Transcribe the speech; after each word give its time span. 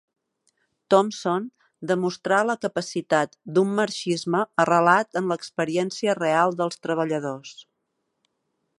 Thompson 0.93 1.43
demostrà 1.91 2.39
la 2.51 2.55
capacitat 2.65 3.37
d'un 3.57 3.77
marxisme 3.81 4.43
arrelat 4.65 5.23
en 5.23 5.31
l'experiència 5.33 6.19
real 6.23 6.61
dels 6.63 6.83
treballadors. 6.87 7.55